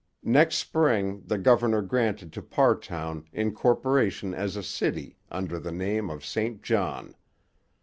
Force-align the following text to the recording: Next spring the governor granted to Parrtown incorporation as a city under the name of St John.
Next 0.23 0.55
spring 0.55 1.21
the 1.27 1.37
governor 1.37 1.83
granted 1.83 2.33
to 2.33 2.41
Parrtown 2.41 3.25
incorporation 3.31 4.33
as 4.33 4.55
a 4.55 4.63
city 4.63 5.15
under 5.29 5.59
the 5.59 5.71
name 5.71 6.09
of 6.09 6.25
St 6.25 6.63
John. 6.63 7.13